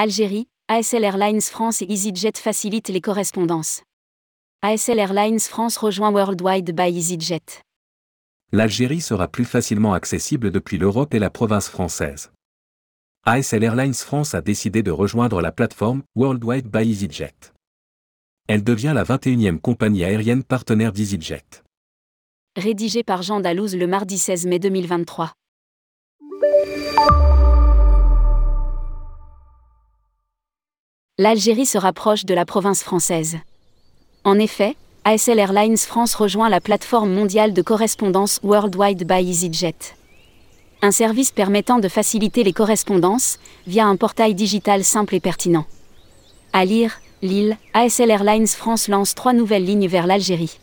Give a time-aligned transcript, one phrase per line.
[0.00, 3.82] Algérie, ASL Airlines France et EasyJet facilitent les correspondances.
[4.62, 7.62] ASL Airlines France rejoint Worldwide by EasyJet.
[8.52, 12.30] L'Algérie sera plus facilement accessible depuis l'Europe et la province française.
[13.26, 17.52] ASL Airlines France a décidé de rejoindre la plateforme Worldwide by EasyJet.
[18.46, 21.64] Elle devient la 21e compagnie aérienne partenaire d'EasyJet.
[22.54, 25.32] Rédigé par Jean Dalouse le mardi 16 mai 2023.
[31.20, 33.38] L'Algérie se rapproche de la province française.
[34.22, 39.96] En effet, ASL Airlines France rejoint la plateforme mondiale de correspondance Worldwide by EasyJet.
[40.80, 45.66] Un service permettant de faciliter les correspondances via un portail digital simple et pertinent.
[46.52, 50.60] À lire, Lille, ASL Airlines France lance trois nouvelles lignes vers l'Algérie.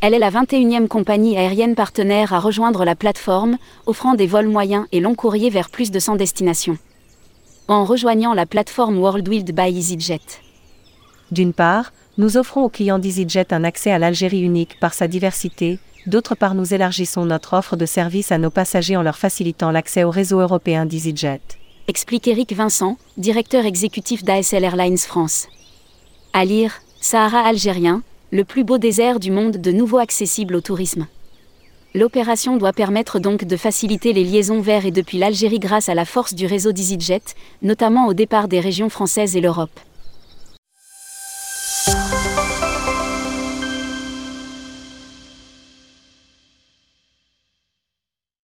[0.00, 4.86] Elle est la 21e compagnie aérienne partenaire à rejoindre la plateforme, offrant des vols moyens
[4.90, 6.78] et longs courriers vers plus de 100 destinations
[7.68, 10.40] en rejoignant la plateforme Worldwide by EasyJet.
[11.30, 15.78] D'une part, nous offrons aux clients d'EasyJet un accès à l'Algérie unique par sa diversité,
[16.06, 20.04] d'autre part nous élargissons notre offre de service à nos passagers en leur facilitant l'accès
[20.04, 21.40] au réseau européen d'EasyJet.
[21.86, 25.46] Explique Eric Vincent, directeur exécutif d'ASL Airlines France.
[26.32, 31.06] À lire, Sahara algérien, le plus beau désert du monde de nouveau accessible au tourisme.
[31.94, 36.04] L'opération doit permettre donc de faciliter les liaisons vers et depuis l'Algérie grâce à la
[36.04, 37.22] force du réseau d'EasyJet,
[37.62, 39.80] notamment au départ des régions françaises et l'Europe.